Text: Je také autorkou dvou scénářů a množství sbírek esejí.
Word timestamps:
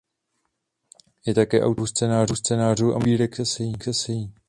Je 1.25 1.33
také 1.33 1.61
autorkou 1.63 1.87
dvou 2.25 2.35
scénářů 2.35 2.85
a 2.85 2.89
množství 2.89 3.01
sbírek 3.01 3.39
esejí. 3.87 4.33